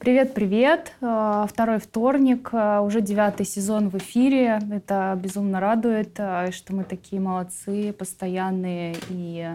[0.00, 0.94] Привет-привет!
[1.02, 4.58] Э, второй вторник, э, уже девятый сезон в эфире.
[4.72, 9.46] Это безумно радует, э, что мы такие молодцы, постоянные и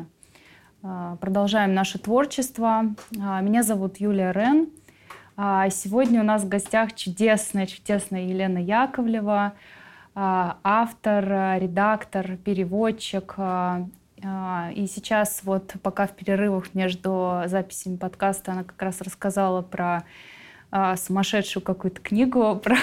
[1.19, 2.94] продолжаем наше творчество.
[3.10, 4.69] Меня зовут Юлия Рен.
[5.71, 9.53] Сегодня у нас в гостях чудесная, чудесная Елена Яковлева,
[10.13, 11.25] автор,
[11.59, 13.35] редактор, переводчик,
[14.19, 20.03] и сейчас вот пока в перерывах между записями подкаста она как раз рассказала про
[20.77, 22.75] а, сумасшедшую какую-то книгу про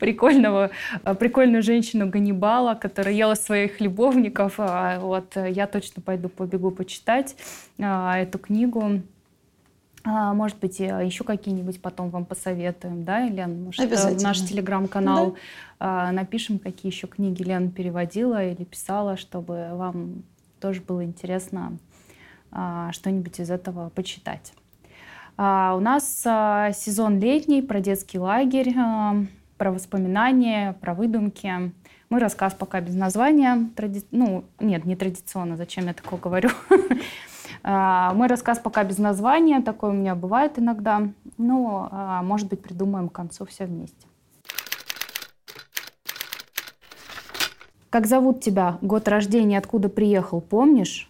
[0.00, 0.72] прикольного,
[1.04, 4.54] а, прикольную женщину Ганнибала, которая ела своих любовников.
[4.58, 7.36] А, вот я точно пойду побегу почитать
[7.78, 9.02] эту книгу.
[10.04, 13.62] Может быть, еще какие-нибудь потом вам посоветуем, да, Лен?
[13.64, 15.36] Может, в наш телеграм-канал
[15.78, 16.10] да.
[16.10, 20.24] напишем, какие еще книги Лен переводила или писала, чтобы вам
[20.58, 21.78] тоже было интересно
[22.50, 24.54] что-нибудь из этого почитать.
[25.36, 29.16] А, у нас а, сезон летний про детский лагерь, а,
[29.58, 31.72] про воспоминания, про выдумки.
[32.08, 33.68] Мой рассказ пока без названия.
[33.76, 34.02] Тради...
[34.10, 36.50] Ну, нет, не традиционно, зачем я такое говорю.
[37.62, 41.02] Мой рассказ пока без названия, такое у меня бывает иногда.
[41.36, 44.06] Но, может быть, придумаем к концу все вместе.
[47.90, 48.78] Как зовут тебя?
[48.80, 51.09] Год рождения, откуда приехал, помнишь?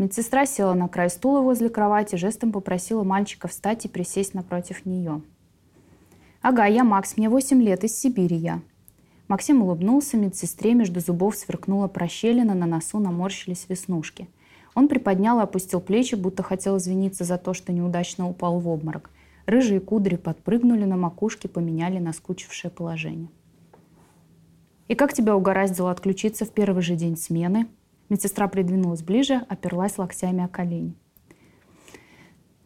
[0.00, 5.20] Медсестра села на край стула возле кровати, жестом попросила мальчика встать и присесть напротив нее.
[6.40, 8.62] «Ага, я Макс, мне 8 лет, из Сибири я».
[9.28, 14.26] Максим улыбнулся, медсестре между зубов сверкнула прощелина, на носу наморщились веснушки.
[14.74, 19.10] Он приподнял и опустил плечи, будто хотел извиниться за то, что неудачно упал в обморок.
[19.44, 23.28] Рыжие кудри подпрыгнули на макушке, поменяли наскучившее положение.
[24.88, 27.66] «И как тебя угораздило отключиться в первый же день смены?»
[28.10, 30.94] Медсестра придвинулась ближе, оперлась локтями о колени.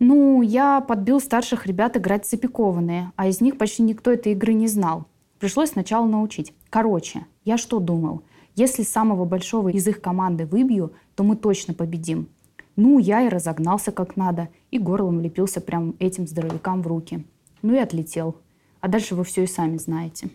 [0.00, 4.54] Ну, я подбил старших ребят играть в запекованные, а из них почти никто этой игры
[4.54, 5.06] не знал.
[5.38, 6.52] Пришлось сначала научить.
[6.70, 8.22] Короче, я что думал?
[8.56, 12.28] Если самого большого из их команды выбью, то мы точно победим.
[12.77, 17.24] Ну, я и разогнался как надо, и горлом лепился прям этим здоровякам в руки.
[17.62, 18.36] Ну и отлетел.
[18.80, 20.30] А дальше вы все и сами знаете.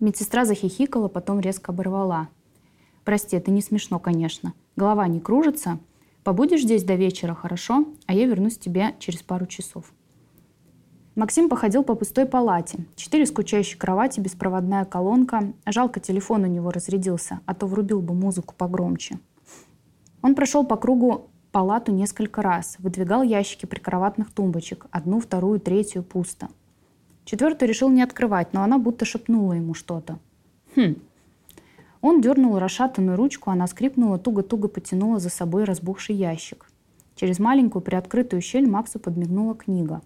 [0.00, 2.28] Медсестра захихикала, потом резко оборвала.
[3.04, 4.54] Прости, это не смешно, конечно.
[4.76, 5.78] Голова не кружится.
[6.24, 7.86] Побудешь здесь до вечера, хорошо?
[8.06, 9.92] А я вернусь к тебе через пару часов.
[11.14, 12.86] Максим походил по пустой палате.
[12.96, 15.52] Четыре скучающие кровати, беспроводная колонка.
[15.66, 19.20] Жалко, телефон у него разрядился, а то врубил бы музыку погромче.
[20.22, 26.48] Он прошел по кругу палату несколько раз, выдвигал ящики прикроватных тумбочек, одну, вторую, третью, пусто.
[27.24, 30.18] Четвертую решил не открывать, но она будто шепнула ему что-то.
[30.74, 30.96] Хм,
[32.04, 36.66] он дернул расшатанную ручку, она скрипнула, туго-туго потянула за собой разбухший ящик.
[37.14, 40.02] Через маленькую приоткрытую щель Максу подмигнула книга.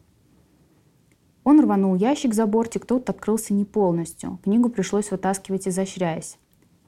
[1.42, 4.38] Он рванул ящик за бортик, тот открылся не полностью.
[4.44, 6.38] Книгу пришлось вытаскивать, изощряясь.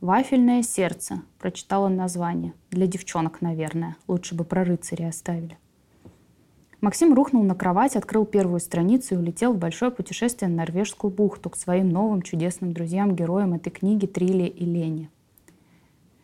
[0.00, 2.54] «Вафельное сердце»,— прочитал он название.
[2.70, 3.96] Для девчонок, наверное.
[4.06, 5.58] Лучше бы про рыцаря оставили.
[6.80, 11.50] Максим рухнул на кровать, открыл первую страницу и улетел в большое путешествие на Норвежскую бухту
[11.50, 15.10] к своим новым чудесным друзьям-героям этой книги Триле и Лене.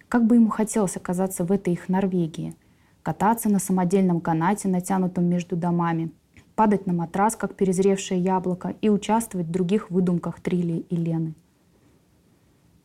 [0.08, 2.54] Как бы ему хотелось оказаться в этой их Норвегии,
[3.02, 6.10] кататься на самодельном канате, натянутом между домами,
[6.54, 11.34] падать на матрас, как перезревшее яблоко, и участвовать в других выдумках Трили и Лены.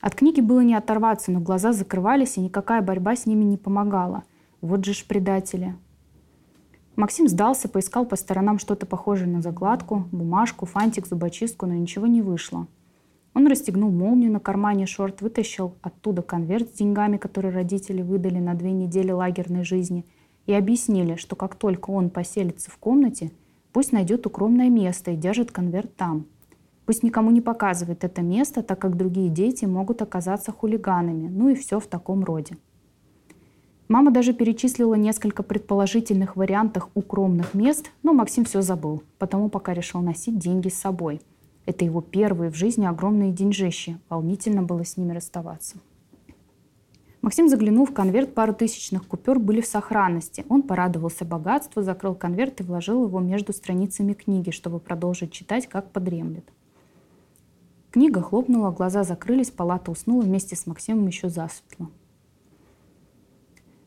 [0.02, 4.24] От книги было не оторваться, но глаза закрывались, и никакая борьба с ними не помогала.
[4.60, 5.76] Вот же ж предатели.
[7.02, 12.22] Максим сдался, поискал по сторонам что-то похожее на закладку, бумажку, фантик, зубочистку, но ничего не
[12.22, 12.68] вышло.
[13.34, 18.54] Он расстегнул молнию на кармане шорт, вытащил оттуда конверт с деньгами, которые родители выдали на
[18.54, 20.06] две недели лагерной жизни,
[20.46, 23.32] и объяснили, что как только он поселится в комнате,
[23.74, 26.28] пусть найдет укромное место и держит конверт там.
[26.86, 31.56] Пусть никому не показывает это место, так как другие дети могут оказаться хулиганами, ну и
[31.56, 32.58] все в таком роде.
[33.92, 40.00] Мама даже перечислила несколько предположительных вариантов укромных мест, но Максим все забыл, потому пока решил
[40.00, 41.20] носить деньги с собой.
[41.66, 43.98] Это его первые в жизни огромные деньжищи.
[44.08, 45.76] Волнительно было с ними расставаться.
[47.22, 50.46] Максим заглянул в конверт, пару тысячных купюр были в сохранности.
[50.48, 55.92] Он порадовался богатству, закрыл конверт и вложил его между страницами книги, чтобы продолжить читать, как
[55.92, 56.46] подремлет.
[57.92, 61.90] Книга хлопнула, глаза закрылись, палата уснула вместе с Максимом еще засветло.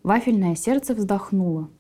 [0.04, 1.70] Вафельное сердце вздохнуло.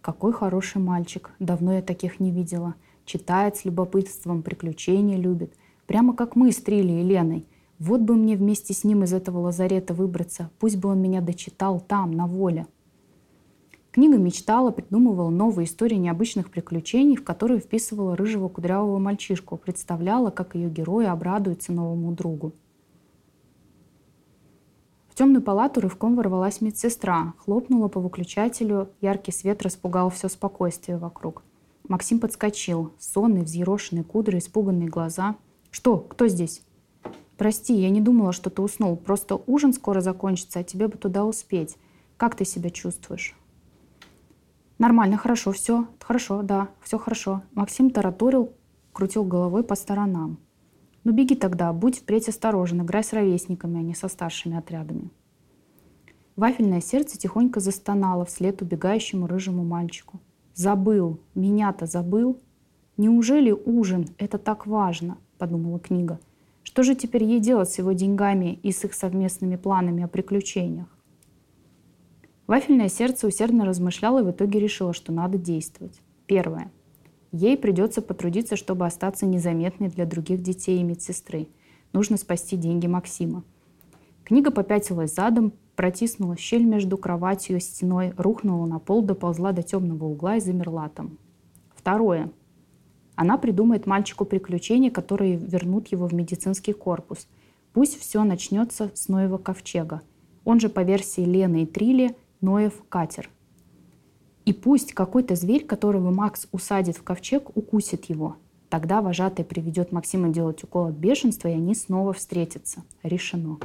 [0.00, 2.74] Какой хороший мальчик, давно я таких не видела.
[3.04, 5.54] Читает с любопытством, приключения любит.
[5.86, 7.46] Прямо как мы с Трили и Леной.
[7.78, 10.50] Вот бы мне вместе с ним из этого лазарета выбраться.
[10.58, 12.66] Пусть бы он меня дочитал там, на воле.
[13.92, 20.56] Книга мечтала, придумывала новые истории необычных приключений, в которые вписывала рыжего кудрявого мальчишку, представляла, как
[20.56, 22.54] ее герои обрадуются новому другу.
[25.12, 31.42] В темную палату рывком ворвалась медсестра, хлопнула по выключателю, яркий свет распугал все спокойствие вокруг.
[31.86, 35.36] Максим подскочил, сонный, взъерошенный кудры, испуганные глаза.
[35.70, 35.98] «Что?
[35.98, 36.62] Кто здесь?»
[37.36, 38.96] «Прости, я не думала, что ты уснул.
[38.96, 41.76] Просто ужин скоро закончится, а тебе бы туда успеть.
[42.16, 43.36] Как ты себя чувствуешь?»
[44.78, 47.42] Нормально, хорошо, все, хорошо, да, все хорошо.
[47.52, 48.54] Максим тараторил,
[48.94, 50.38] крутил головой по сторонам.
[51.04, 55.10] Ну беги тогда, будь впредь осторожен, играй с ровесниками, а не со старшими отрядами.
[56.36, 60.20] Вафельное сердце тихонько застонало вслед убегающему рыжему мальчику.
[60.54, 61.18] «Забыл!
[61.34, 62.38] Меня-то забыл!»
[62.96, 66.20] «Неужели ужин— это так важно?»— подумала книга.
[66.62, 70.86] «Что же теперь ей делать с его деньгами и с их совместными планами о приключениях?»
[72.46, 76.00] Вафельное сердце усердно размышляло и в итоге решило, что надо действовать.
[76.26, 76.70] Первое.
[77.32, 81.48] Ей придется потрудиться, чтобы остаться незаметной для других детей и медсестры.
[81.94, 83.42] Нужно спасти деньги Максима.
[84.24, 90.04] Книга попятилась задом, протиснула щель между кроватью и стеной, рухнула на пол, доползла до темного
[90.04, 91.18] угла и замерла там.
[91.74, 92.30] Второе.
[93.16, 97.26] Она придумает мальчику приключения, которые вернут его в медицинский корпус.
[97.72, 100.02] Пусть все начнется с Ноева ковчега.
[100.44, 103.30] Он же, по версии Лены и Трили, Ноев катер.
[104.44, 108.36] И пусть какой-то зверь, которого Макс усадит в ковчег, укусит его.
[108.68, 112.82] Тогда вожатый приведет Максима делать укол от бешенства, и они снова встретятся.
[113.02, 113.58] Решено.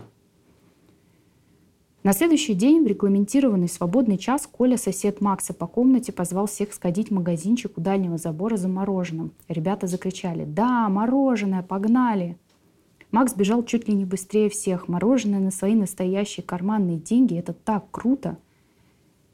[2.04, 7.10] На следующий день в регламентированный свободный час Коля, сосед Макса по комнате, позвал всех сходить
[7.10, 9.32] в магазинчик у дальнего забора за мороженым.
[9.48, 12.38] Ребята закричали «Да, мороженое, погнали!»
[13.12, 14.88] Макс бежал чуть ли не быстрее всех.
[14.88, 18.38] Мороженое на свои настоящие карманные деньги– это так круто–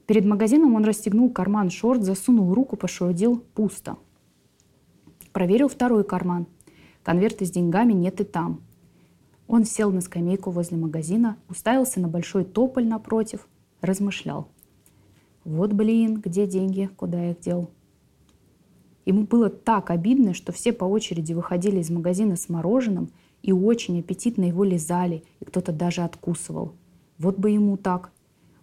[0.06, 3.98] Перед магазином он расстегнул карман шорт, засунул руку, пошурудил– пусто.
[5.32, 6.46] Проверил второй карман.
[7.04, 8.62] Конверта с деньгами нет и там.
[9.48, 13.48] Он сел на скамейку возле магазина, уставился на большой тополь напротив,
[13.82, 14.48] размышлял.
[15.44, 17.70] Вот, блин, где деньги, куда я их дел?
[19.06, 23.10] Ему было так обидно, что все по очереди выходили из магазина с мороженым
[23.42, 26.74] и очень аппетитно его лизали, и кто-то даже откусывал.
[27.18, 28.13] Вот бы ему так.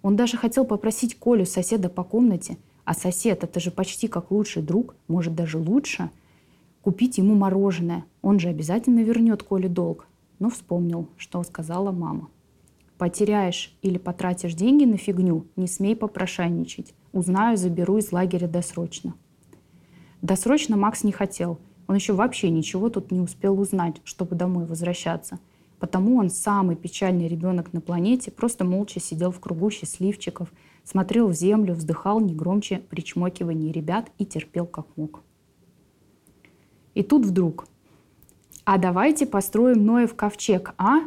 [0.02, 4.62] Он даже хотел попросить Колю, соседа по комнате, а сосед, это же почти как лучший
[4.62, 6.10] друг, может даже лучше,
[6.82, 8.04] купить ему мороженое.
[8.22, 10.06] Он же обязательно вернет Коле долг.
[10.38, 12.28] Но вспомнил, что сказала мама.
[12.96, 16.94] Потеряешь или потратишь деньги на фигню, не смей попрошайничать.
[17.12, 19.14] Узнаю, заберу из лагеря досрочно.
[20.22, 21.58] Досрочно Макс не хотел.
[21.88, 25.38] Он еще вообще ничего тут не успел узнать, чтобы домой возвращаться–
[25.80, 30.52] Потому он самый печальный ребенок на планете, просто молча сидел в кругу счастливчиков,
[30.84, 35.22] смотрел в землю, вздыхал не громче причмокивания ребят и терпел как мог.
[36.94, 37.66] И тут вдруг
[38.64, 41.00] «А давайте построим Ноев ковчег, а?»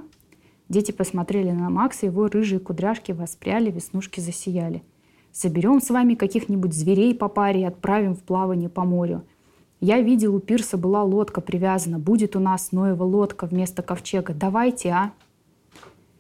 [0.70, 4.84] Дети посмотрели на Макса, его рыжие кудряшки воспряли, веснушки засияли.
[5.32, 9.24] «Соберем с вами каких-нибудь зверей по паре и отправим в плавание по морю.
[9.84, 12.00] Я видел, у пирса была лодка привязана.
[12.00, 14.34] Будет у нас Ноева лодка вместо ковчега.
[14.34, 15.12] Давайте, а?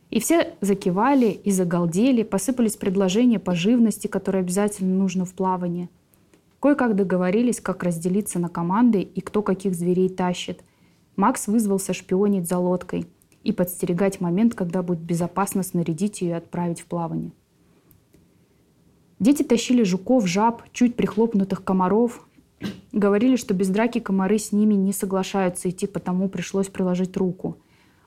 [0.09, 5.87] И все закивали и загалдели, посыпались предложения по живности, которые обязательно нужно в плавании.
[6.59, 10.61] Кое-как договорились, как разделиться на команды и кто каких зверей тащит.
[11.15, 13.07] Макс вызвался шпионить за лодкой
[13.45, 17.31] и подстерегать момент, когда будет безопасно снарядить ее и отправить в плавание.
[19.19, 22.27] Дети тащили жуков, жаб, чуть прихлопнутых комаров,
[22.93, 27.57] Говорили, что без драки комары с ними не соглашаются идти, потому пришлось приложить руку.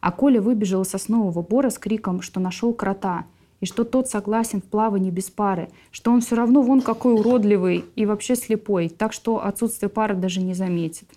[0.01, 3.27] А Коля выбежал из соснового бора с криком, что нашел крота,
[3.61, 7.85] и что тот согласен в плавании без пары, что он все равно вон какой уродливый
[7.97, 11.09] и вообще слепой, так что отсутствие пары даже не заметит.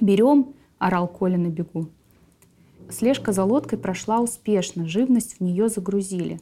[0.00, 1.88] «Берем!»– орал Коля на бегу.
[2.88, 6.40] Слежка за лодкой прошла успешно, живность в нее загрузили.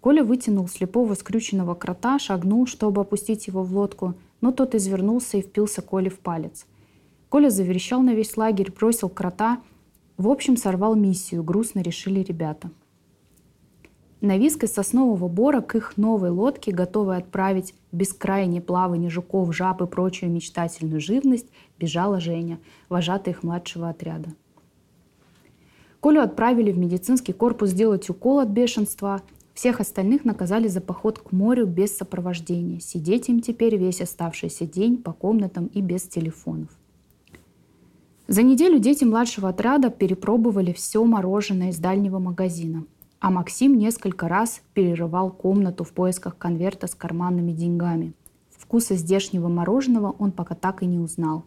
[0.00, 5.42] Коля вытянул слепого скрюченного крота, шагнул, чтобы опустить его в лодку– но тот извернулся и
[5.42, 6.66] впился Коле в палец.
[7.28, 9.60] Коля заверещал на весь лагерь, бросил крота.
[10.16, 12.70] В общем, сорвал миссию, грустно решили ребята.
[14.20, 19.54] На виск из соснового бора к их новой лодке, готовой отправить в бескрайнее плавание жуков,
[19.54, 24.30] жаб и прочую мечтательную живность, бежала Женя, вожатая их младшего отряда.
[26.00, 29.22] Колю отправили в медицинский корпус делать укол от бешенства–
[29.56, 32.78] всех остальных наказали за поход к морю без сопровождения.
[32.78, 36.68] Сидеть им теперь весь оставшийся день по комнатам и без телефонов.
[38.28, 42.84] За неделю дети младшего отряда перепробовали все мороженое из дальнего магазина.
[43.18, 48.12] А Максим несколько раз перерывал комнату в поисках конверта с карманными деньгами.
[48.50, 51.46] Вкуса здешнего мороженого он пока так и не узнал.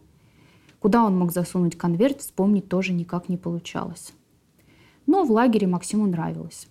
[0.80, 4.14] Куда он мог засунуть конверт, вспомнить тоже никак не получалось.
[5.06, 6.66] Но в лагере Максиму нравилось.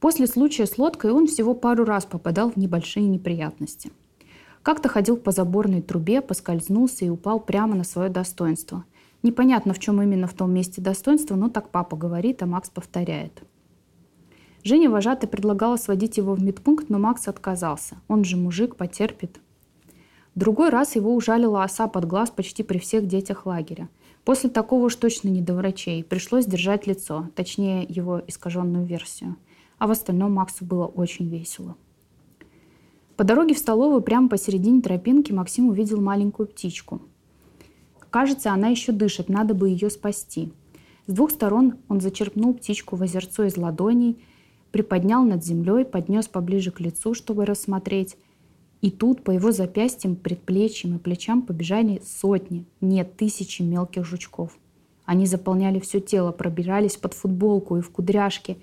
[0.00, 3.90] После случая с лодкой он всего пару раз попадал в небольшие неприятности.
[4.62, 8.84] Как-то ходил по заборной трубе, поскользнулся и упал прямо на свое достоинство.
[9.22, 13.42] Непонятно, в чем именно в том месте достоинство, но так папа говорит, а Макс повторяет.
[14.62, 17.96] Женя вожатый предлагала сводить его в медпункт, но Макс отказался.
[18.06, 19.40] Он же мужик, потерпит.
[20.34, 23.88] Другой раз его ужалила оса под глаз почти при всех детях лагеря.
[24.24, 26.04] После такого уж точно не до врачей.
[26.04, 29.36] Пришлось держать лицо, точнее его искаженную версию.
[29.78, 31.76] А в остальном Максу было очень весело.
[33.16, 37.02] По дороге в столовую прямо посередине тропинки Максим увидел маленькую птичку.
[38.10, 40.52] Кажется, она еще дышит, надо бы ее спасти.
[41.06, 44.18] С двух сторон он зачерпнул птичку в озерцо из ладоней,
[44.70, 48.16] приподнял над землей, поднес поближе к лицу, чтобы рассмотреть.
[48.80, 54.56] И тут по его запястьям, предплечьям и плечам побежали сотни, нет, тысячи мелких жучков.
[55.04, 58.58] Они заполняли все тело, пробирались под футболку и в кудряшки.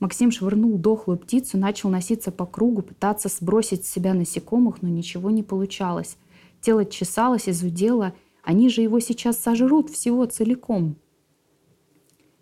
[0.00, 5.30] Максим швырнул дохлую птицу, начал носиться по кругу, пытаться сбросить с себя насекомых, но ничего
[5.30, 6.16] не получалось.
[6.60, 8.14] Тело чесалось и зудело.
[8.42, 10.96] Они же его сейчас сожрут всего целиком.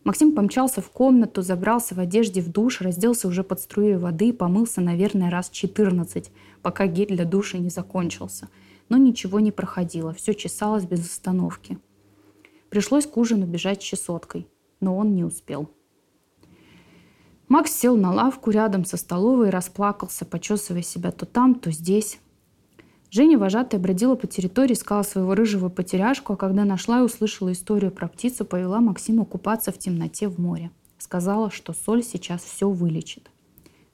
[0.04, 4.32] Максим помчался в комнату, забрался в одежде в душ, разделся уже под струей воды и
[4.32, 8.48] помылся, наверное, раз 14, пока гель для душа не закончился.
[8.88, 11.78] Но ничего не проходило, все чесалось без остановки.
[12.68, 14.48] Пришлось к ужину бежать с чесоткой,
[14.80, 15.70] но он не успел.
[17.52, 22.18] Макс сел на лавку рядом со столовой и расплакался, почесывая себя то там, то здесь.
[23.10, 27.92] Женя, вожатая, бродила по территории, искала своего рыжего потеряшку, а когда нашла и услышала историю
[27.92, 30.70] про птицу, повела Максима купаться в темноте в море.
[30.96, 33.30] Сказала, что соль сейчас все вылечит.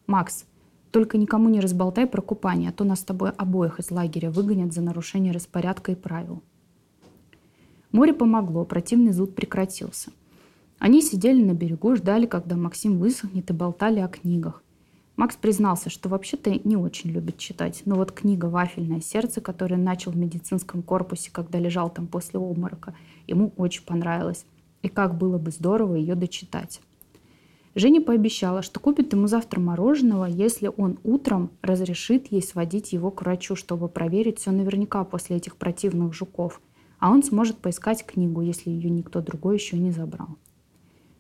[0.07, 0.45] «Макс,
[0.93, 4.73] только никому не разболтай про купание, а то нас с тобой обоих из лагеря выгонят
[4.73, 6.45] за нарушение распорядка и правил».
[7.91, 10.13] Море помогло, противный зуд прекратился.
[10.79, 14.63] Они сидели на берегу, ждали, когда Максим высохнет и болтали о книгах.
[15.17, 20.13] Макс признался, что вообще-то не очень любит читать, но вот книга «Вафельное сердце», которую начал
[20.13, 22.95] в медицинском корпусе, когда лежал там после обморока,
[23.27, 24.45] ему очень понравилась.
[24.83, 26.81] И как было бы здорово ее дочитать.
[27.75, 33.23] Женя пообещала, что купит ему завтра мороженого, если он утром разрешит ей сводить его к
[33.23, 36.61] врачу, чтобы проверить все наверняка после этих противных жуков.
[37.01, 40.39] А он сможет поискать книгу, если ее никто другой еще не забрал.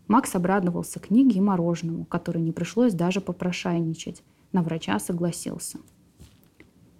[0.08, 4.22] Макс обрадовался книге и мороженому, которое не пришлось даже попрошайничать.
[4.52, 5.78] На врача согласился.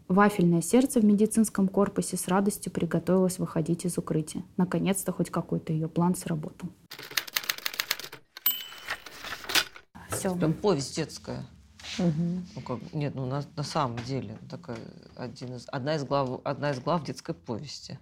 [0.08, 4.42] Вафельное сердце в медицинском корпусе с радостью приготовилось выходить из укрытия.
[4.58, 6.68] Наконец-то хоть какой-то ее план сработал.
[10.10, 10.34] Все.
[10.34, 11.46] Прям повесть детская.
[11.98, 12.42] Угу.
[12.56, 14.78] Ну, как, нет, ну на, на самом деле такая
[15.16, 17.98] один из, одна, из глав, одна из глав детской повести.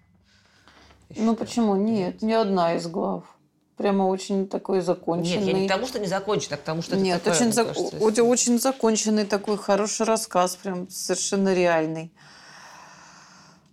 [1.17, 1.77] ну почему?
[1.77, 3.36] Нет, не одна из глав.
[3.77, 5.45] Прямо очень такой законченный.
[5.45, 7.53] Нет, я не к тому, что не закончен, а к тому, что Нет, это очень,
[7.53, 7.75] зак...
[7.75, 12.11] кажется, очень законченный такой хороший рассказ, прям совершенно реальный.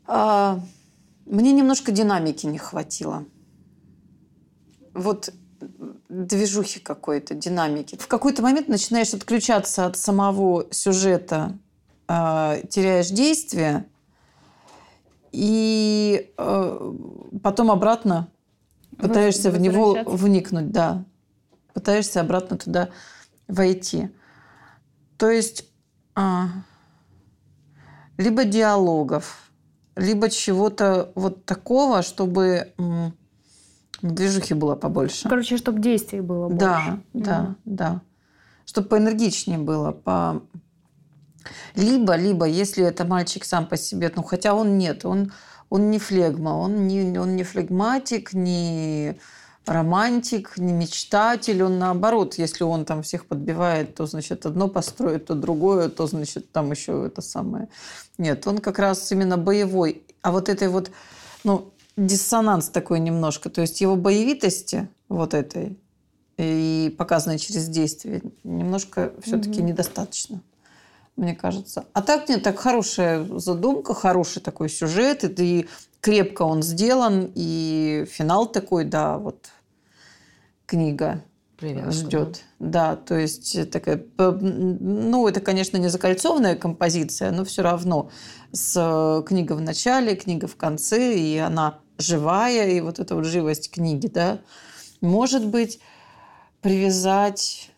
[0.05, 0.59] А,
[1.25, 3.25] мне немножко динамики не хватило.
[4.93, 5.33] Вот
[6.09, 7.97] движухи какой-то, динамики.
[7.97, 11.57] В какой-то момент начинаешь отключаться от самого сюжета,
[12.09, 13.85] э, теряешь действие,
[15.31, 16.93] и э,
[17.41, 18.27] потом обратно
[18.97, 21.05] Пытаешься в него вникнуть, да.
[21.73, 22.89] Пытаешься обратно туда
[23.47, 24.09] войти.
[25.17, 25.65] То есть
[26.15, 26.49] а,
[28.17, 29.51] либо диалогов,
[29.95, 33.13] либо чего-то вот такого, чтобы м,
[34.01, 35.29] движухи было побольше.
[35.29, 36.59] Короче, чтобы действий было больше.
[36.59, 37.55] Да, да, mm.
[37.65, 38.01] да.
[38.65, 40.43] Чтобы поэнергичнее было, по...
[41.75, 45.31] Либо, либо, если это мальчик сам по себе, ну, хотя он нет, он
[45.73, 49.15] он не флегма, он не, он не флегматик, не
[49.65, 55.33] романтик, не мечтатель, он наоборот, если он там всех подбивает, то, значит, одно построит, то
[55.33, 57.69] другое, то, значит, там еще это самое.
[58.19, 60.03] Нет, он как раз именно боевой.
[60.21, 60.91] А вот этой вот,
[61.43, 65.79] ну, диссонанс такой немножко, то есть его боевитости вот этой
[66.37, 69.63] и показанной через действие немножко все-таки mm-hmm.
[69.63, 70.41] недостаточно
[71.15, 71.85] мне кажется.
[71.93, 75.67] А так нет, так хорошая задумка, хороший такой сюжет, и
[76.01, 79.49] крепко он сделан, и финал такой, да, вот
[80.65, 81.23] книга
[81.57, 82.43] Привязка, ждет.
[82.59, 82.95] Да.
[82.95, 88.09] да, то есть такая, ну, это, конечно, не закольцованная композиция, но все равно
[88.51, 93.25] с э, книга в начале, книга в конце, и она живая, и вот эта вот
[93.25, 94.39] живость книги, да,
[94.99, 95.79] может быть,
[96.61, 97.72] привязать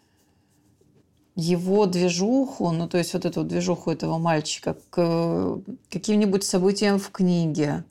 [1.36, 5.60] его движуху, ну то есть вот эту движуху этого мальчика к
[5.92, 7.84] каким-нибудь событиям в книге,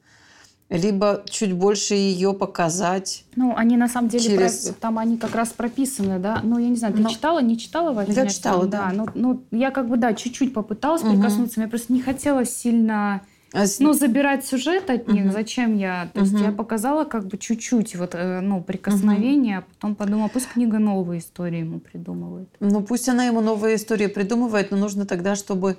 [0.70, 3.24] либо чуть больше ее показать.
[3.36, 4.68] Ну, они на самом деле через...
[4.68, 4.74] про...
[4.74, 6.40] там они как раз прописаны, да.
[6.42, 7.10] Ну, я не знаю, ты Но...
[7.10, 8.90] читала, не читала в Я читала, да.
[8.90, 8.92] да.
[8.92, 11.12] Ну, ну, я как бы да, чуть-чуть попыталась угу.
[11.12, 13.20] прикоснуться, мне просто не хотелось сильно
[13.54, 15.32] а ну, забирать сюжет от них, угу.
[15.32, 16.10] зачем я?
[16.12, 16.28] То угу.
[16.28, 19.66] есть я показала как бы чуть-чуть вот, э, ну, прикосновение, угу.
[19.66, 22.48] а потом подумала, пусть книга новые истории ему придумывает.
[22.58, 25.78] Ну, пусть она ему новые истории придумывает, но нужно тогда, чтобы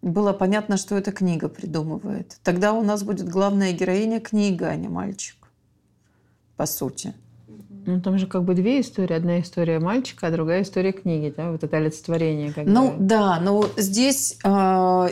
[0.00, 2.38] было понятно, что эта книга придумывает.
[2.44, 5.36] Тогда у нас будет главная героиня книга, а не мальчик.
[6.56, 7.14] По сути.
[7.88, 9.14] Ну, там же как бы две истории.
[9.14, 11.50] Одна история мальчика, а другая история книги, да?
[11.50, 12.52] Вот это олицетворение.
[12.52, 12.96] Как ну, бы.
[12.98, 14.46] да, но здесь э,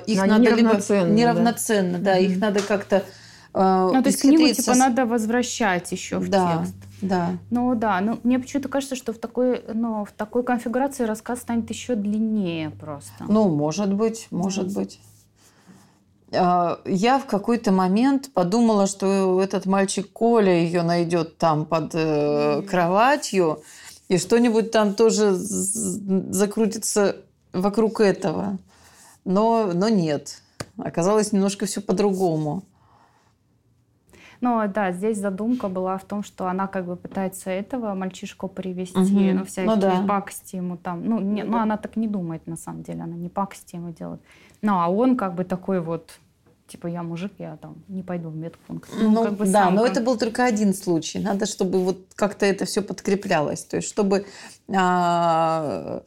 [0.07, 1.19] их но надо неравноценно, либо...
[1.19, 2.05] Неравноценно, да.
[2.13, 2.19] да.
[2.19, 2.97] Их надо как-то
[3.55, 6.77] э, Ну, то есть книгу, типа, надо возвращать еще в да, текст.
[7.01, 7.31] Да.
[7.49, 7.99] Ну, да.
[8.03, 12.69] Ну, мне почему-то кажется, что в такой, ну, в такой конфигурации рассказ станет еще длиннее
[12.69, 13.25] просто.
[13.27, 15.01] Ну, может быть, может быть.
[16.33, 22.63] А, я в какой-то момент подумала, что этот мальчик Коля ее найдет там под э,
[22.63, 23.63] кроватью,
[24.09, 27.17] и что-нибудь там тоже закрутится
[27.53, 28.59] вокруг этого.
[29.25, 30.43] Но, но нет.
[30.79, 32.63] Оказалось немножко все по-другому.
[34.41, 38.99] Ну да, здесь задумка была в том, что она как бы пытается этого мальчишку привести,
[38.99, 39.39] угу.
[39.39, 40.05] ну всякие ну, да.
[40.07, 41.05] пакости ему там.
[41.05, 44.21] Ну, не, ну, она так не думает на самом деле, она не пакости ему делает.
[44.63, 46.19] Ну, а он как бы такой вот
[46.67, 48.91] типа я мужик, я там не пойду в медпункт.
[48.99, 49.93] Ну, ну как бы да, но как...
[49.93, 51.19] это был только один случай.
[51.19, 54.27] Надо, чтобы вот как-то это все подкреплялось, то есть чтобы
[54.75, 56.03] а,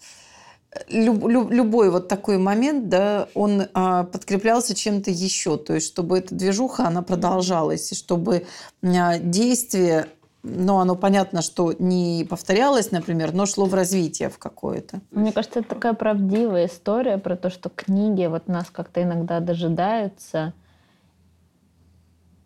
[0.89, 6.19] люб, люб, любой вот такой момент, да, он а, подкреплялся чем-то еще, то есть чтобы
[6.19, 8.45] эта движуха она продолжалась и чтобы
[8.83, 10.07] а, действие
[10.41, 15.01] но оно понятно, что не повторялось, например, но шло в развитие в какое-то.
[15.11, 20.53] Мне кажется, это такая правдивая история про то, что книги вот нас как-то иногда дожидаются.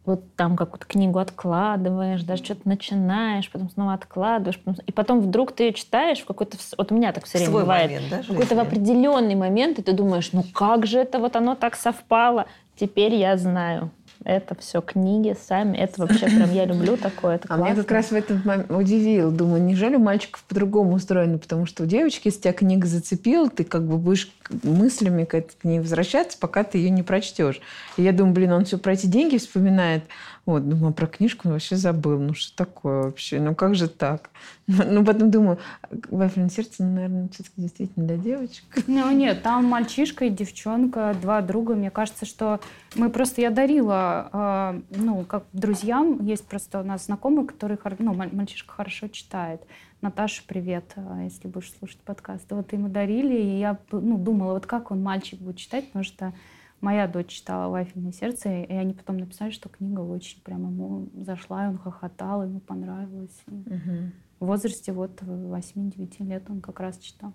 [0.06, 4.84] Вот там какую-то книгу откладываешь, даже что-то начинаешь, потом снова откладываешь, потом...
[4.86, 6.58] и потом вдруг ты ее читаешь в какой-то...
[6.78, 7.92] Вот у меня так все время Свой бывает.
[7.92, 11.56] Момент, да, какой-то в определенный момент, и ты думаешь, ну как же это вот оно
[11.56, 12.48] так совпало?
[12.76, 13.92] Теперь я знаю
[14.26, 15.78] это все книги сами.
[15.78, 17.36] Это вообще прям я люблю такое.
[17.36, 19.32] Это а меня как раз в этот момент удивил.
[19.32, 21.38] Думаю, неужели у мальчиков по-другому устроено?
[21.38, 24.32] Потому что у девочки, если тебя книга зацепила, ты как бы будешь
[24.64, 27.62] мыслями к этой книге возвращаться, пока ты ее не прочтешь.
[27.98, 30.04] И я думаю, блин, он все про эти деньги вспоминает.
[30.46, 32.20] Вот, думаю, а про книжку вообще забыл.
[32.20, 33.40] Ну, что такое вообще?
[33.40, 34.30] Ну, как же так?
[34.68, 35.58] Ну, потом думаю,
[36.10, 38.66] «Вафельное сердце, ну, наверное, все-таки действительно для девочек.
[38.88, 41.76] Ну, нет, там мальчишка и девчонка, два друга.
[41.76, 42.60] Мне кажется, что
[42.96, 48.14] мы просто, я дарила, э, ну, как друзьям, есть просто у нас знакомый, который, ну,
[48.14, 49.62] мальчишка хорошо читает.
[50.02, 52.46] Наташа, привет, а, если будешь слушать подкаст.
[52.50, 56.34] Вот ему дарили, и я ну, думала, вот как он, мальчик, будет читать, потому что
[56.84, 61.64] Моя дочь читала «Вафельное сердце», и они потом написали, что книга очень прям ему зашла,
[61.64, 63.42] и он хохотал, ему понравилось.
[63.48, 64.12] Угу.
[64.42, 67.32] В возрасте вот 8-9 лет он как раз читал.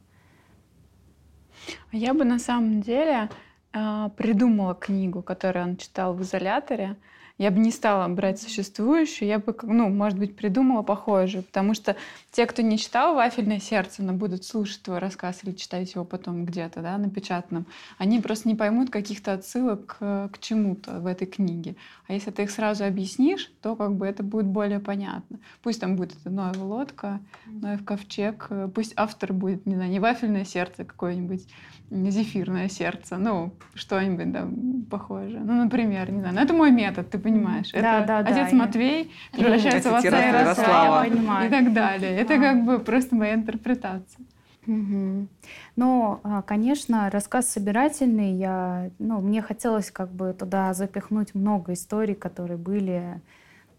[1.90, 3.30] А я бы на самом деле
[3.72, 6.96] э, придумала книгу, которую он читал в изоляторе,
[7.38, 11.96] я бы не стала брать существующую, я бы, ну, может быть, придумала похожую, потому что
[12.32, 16.44] те, кто не читал «Вафельное сердце», но будут слушать твой рассказ или читать его потом
[16.44, 21.76] где-то, да, напечатанном, они просто не поймут каких-то отсылок к, к чему-то в этой книге.
[22.08, 25.38] А если ты их сразу объяснишь, то как бы это будет более понятно.
[25.62, 30.44] Пусть там будет это Ноева лодка, Ноев ковчег, пусть автор будет, не знаю, не «Вафельное
[30.44, 31.46] сердце» какое-нибудь,
[31.90, 34.48] зефирное сердце, ну, что-нибудь да,
[34.90, 35.40] похожее.
[35.40, 37.70] Ну, например, не знаю, ну, это мой метод, ты понимаешь.
[37.72, 39.38] Да, это да, отец да, Матвей я...
[39.38, 41.06] превращается в отца Ярослава.
[41.06, 42.16] И так далее.
[42.16, 42.38] Это а.
[42.38, 44.24] как бы просто моя интерпретация.
[44.66, 45.28] Угу.
[45.76, 48.34] Ну, конечно, рассказ собирательный.
[48.34, 53.20] Я, ну, мне хотелось как бы туда запихнуть много историй, которые были,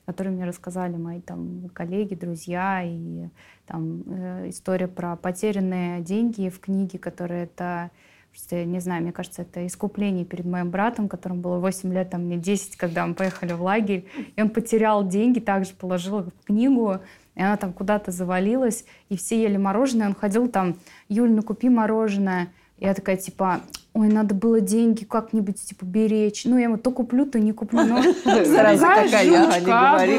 [0.05, 3.27] которые мне рассказали мои там коллеги, друзья, и
[3.67, 7.91] там э, история про потерянные деньги в книге, которая это
[8.31, 12.17] Просто, не знаю, мне кажется, это искупление перед моим братом, которому было 8 лет, а
[12.17, 14.05] мне 10, когда мы поехали в лагерь.
[14.35, 16.99] И он потерял деньги, также положил их в книгу,
[17.35, 20.07] и она там куда-то завалилась, и все ели мороженое.
[20.07, 22.49] Он ходил там, Юль, ну купи мороженое.
[22.79, 23.61] Я такая, типа,
[23.93, 26.45] ой, надо было деньги как-нибудь, типа, беречь.
[26.45, 27.83] Ну, я ему то куплю, то не куплю.
[27.83, 29.63] Ну, такая жучка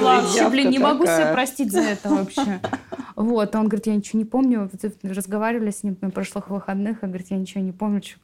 [0.00, 0.18] была.
[0.18, 2.60] Вообще, блин, не могу себе простить за это вообще.
[3.16, 4.70] Вот, он говорит, я ничего не помню.
[5.02, 8.18] Разговаривали с ним на прошлых выходных, он говорит, я ничего не помню, что,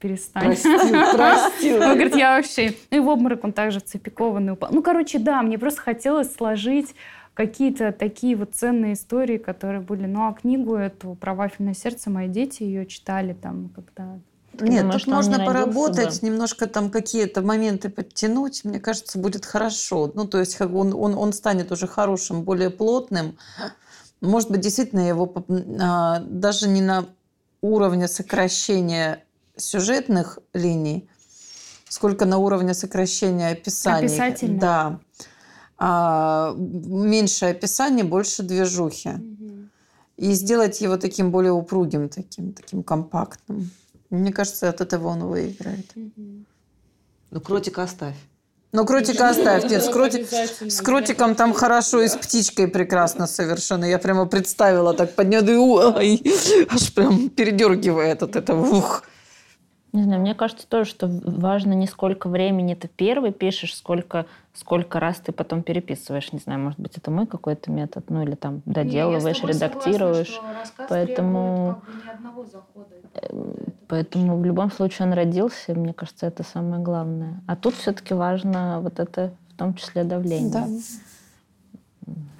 [0.00, 0.44] перестань.
[0.44, 0.70] Простил,
[1.14, 1.76] простил.
[1.76, 2.74] Он говорит, я вообще...
[2.90, 4.70] Ну и в обморок он также цепикованный упал.
[4.72, 6.94] Ну, короче, да, мне просто хотелось сложить
[7.34, 10.06] какие-то такие вот ценные истории, которые были.
[10.06, 14.18] Ну, а книгу эту «Про вафельное сердце» мои дети ее читали там когда
[14.60, 16.26] нет, думаешь, тут можно не поработать, да?
[16.26, 20.12] немножко там какие-то моменты подтянуть, мне кажется, будет хорошо.
[20.14, 23.36] Ну, то есть он, он, он станет уже хорошим, более плотным.
[24.20, 25.32] Может быть, действительно его
[25.80, 27.06] а, даже не на
[27.62, 29.24] уровне сокращения
[29.56, 31.08] сюжетных линий,
[31.88, 34.06] сколько на уровне сокращения описаний.
[34.06, 34.60] Описательно.
[34.60, 35.00] Да.
[35.78, 39.10] А, меньше описания, больше движухи.
[39.10, 39.68] Угу.
[40.16, 43.70] И сделать его таким более упругим, таким, таким компактным.
[44.10, 45.92] Мне кажется, от этого он выиграет.
[47.30, 48.14] Ну, кротика оставь.
[48.72, 49.70] Ну, кротика оставь.
[49.70, 50.26] Нет, с, кроти...
[50.68, 53.84] с кротиком там хорошо и с птичкой прекрасно совершенно.
[53.84, 55.42] Я прямо представила так поднял,
[55.96, 56.22] ой,
[56.68, 58.66] аж прям передергивает от этого.
[58.66, 59.04] Ух.
[59.94, 64.98] Не знаю, мне кажется тоже, что важно не сколько времени ты первый пишешь, сколько, сколько
[64.98, 66.32] раз ты потом переписываешь.
[66.32, 70.34] Не знаю, может быть, это мой какой-то метод, ну или там доделываешь, не, редактируешь.
[70.34, 71.82] Согласна, Поэтому...
[72.74, 72.86] Бы
[73.22, 73.54] эм,
[73.86, 77.40] Поэтому в любом случае он родился, мне кажется, это самое главное.
[77.46, 80.50] А тут все-таки важно вот это, в том числе давление.
[80.50, 80.66] Да.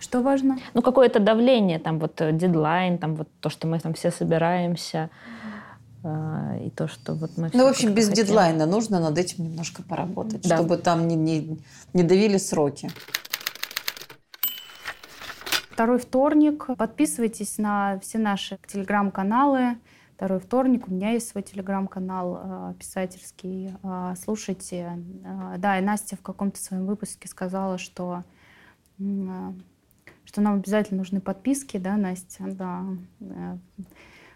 [0.00, 0.58] Что важно?
[0.74, 5.08] Ну, какое-то давление, там вот э, дедлайн, там вот то, что мы там все собираемся.
[5.08, 5.53] А,
[6.04, 7.50] и то, что вот мы...
[7.52, 8.24] Ну, в общем, без хотим.
[8.24, 10.56] дедлайна нужно над этим немножко поработать, да.
[10.56, 11.58] чтобы там не, не,
[11.94, 12.90] не давили сроки.
[15.70, 16.68] Второй вторник.
[16.78, 19.76] Подписывайтесь на все наши телеграм-каналы.
[20.14, 20.86] Второй вторник.
[20.86, 23.74] У меня есть свой телеграм-канал э, писательский.
[23.82, 25.02] Э, слушайте.
[25.24, 28.22] Э, да, и Настя в каком-то своем выпуске сказала, что,
[28.98, 32.44] что нам обязательно нужны подписки, да, Настя?
[32.46, 32.84] Да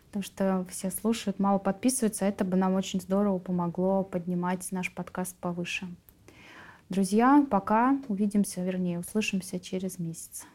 [0.09, 2.25] потому что все слушают, мало подписываются.
[2.25, 5.87] Это бы нам очень здорово помогло поднимать наш подкаст повыше.
[6.88, 7.99] Друзья, пока.
[8.09, 10.47] Увидимся, вернее, услышимся через месяц.